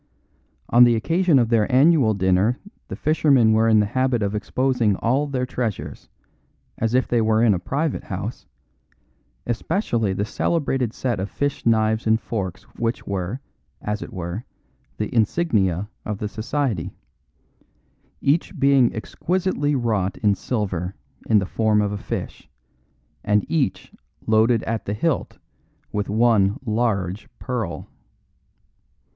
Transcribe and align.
On 0.69 0.83
the 0.83 0.95
occasion 0.95 1.37
of 1.37 1.49
their 1.49 1.71
annual 1.71 2.15
dinner 2.15 2.57
the 2.87 2.95
Fishermen 2.95 3.53
were 3.53 3.69
in 3.69 3.79
the 3.79 3.85
habit 3.85 4.23
of 4.23 4.33
exposing 4.33 4.95
all 4.95 5.27
their 5.27 5.45
treasures, 5.45 6.09
as 6.79 6.95
if 6.95 7.07
they 7.07 7.21
were 7.21 7.43
in 7.43 7.53
a 7.53 7.59
private 7.59 8.05
house, 8.05 8.47
especially 9.45 10.11
the 10.11 10.25
celebrated 10.25 10.91
set 10.91 11.19
of 11.19 11.29
fish 11.29 11.67
knives 11.67 12.07
and 12.07 12.19
forks 12.19 12.63
which 12.77 13.05
were, 13.05 13.41
as 13.79 14.01
it 14.01 14.11
were, 14.11 14.43
the 14.97 15.13
insignia 15.13 15.87
of 16.03 16.17
the 16.17 16.27
society, 16.27 16.89
each 18.21 18.57
being 18.57 18.91
exquisitely 18.95 19.75
wrought 19.75 20.17
in 20.23 20.33
silver 20.33 20.95
in 21.29 21.37
the 21.37 21.45
form 21.45 21.79
of 21.79 21.91
a 21.91 21.97
fish, 21.99 22.49
and 23.23 23.45
each 23.47 23.93
loaded 24.25 24.63
at 24.63 24.85
the 24.85 24.95
hilt 24.95 25.37
with 25.91 26.09
one 26.09 26.57
large 26.65 27.29
pearl. 27.37 27.87